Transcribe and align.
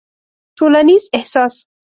ټولنيز 0.57 1.03
احساس 1.19 1.53